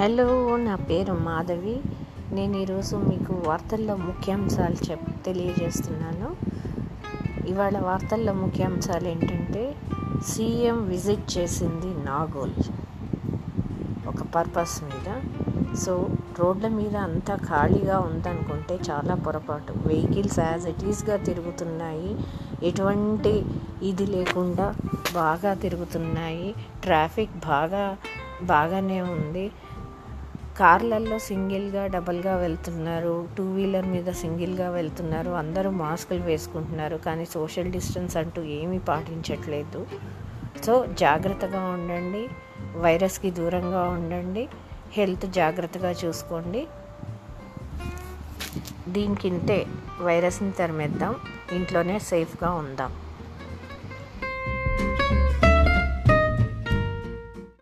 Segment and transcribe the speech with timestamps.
[0.00, 1.80] Hello నా పేరు మాధవి.
[2.32, 6.28] నేను ఈరోజు మీకు వార్తల్లో ముఖ్యాంశాలు చెప్ తెలియజేస్తున్నాను.
[7.46, 9.76] ఇవాళ వార్తల్లో ముఖ్యాంశాలు ఏంటంటే
[10.28, 12.52] సీఎం విజిట్ చేసింది నాగోల్.
[14.08, 15.20] ఒక పర్పస్ మీద.
[15.76, 16.08] సో
[16.38, 19.74] రోడ్ల మీద అంతా ఖాళీగా ఉందనుకుంటే చాలా పొరపాటు.
[19.86, 22.16] వెహికల్స్ యాజ్ ఇట్ ఈస్గా తిరుగుతున్నాయి.
[22.62, 23.44] ఎటువంటి
[23.82, 24.74] ఇది లేకుండా
[25.14, 26.54] బాగా తిరుగుతున్నాయి.
[26.82, 27.96] ట్రాఫిక్ బాగా
[28.42, 29.50] బాగానే ఉంది.
[30.58, 33.28] కార్లల్లో సింగిల్గా డబల్గా వెళ్తున్నారు.
[33.38, 35.30] టూ వీలర్ మీద సింగిల్గా వెళ్తున్నారు.
[35.30, 36.96] అందరూ మాస్కులు వేసుకుంటున్నారు.
[36.96, 39.86] కానీ సోషల్ డిస్టెన్స్ అంటూ ఏమీ పాటించట్లేదు.
[40.64, 42.28] సో జాగ్రత్తగా ఉండండి.
[42.76, 44.48] వైరస్కి దూరంగా ఉండండి.
[44.92, 46.66] హెల్త్ జాగ్రత్తగా చూసుకోండి.
[48.88, 49.66] దీనికింతే
[50.00, 51.14] వైరస్ని తరిమేద్దాం.
[51.52, 52.92] ఇంట్లోనే సేఫ్గా ఉందాం.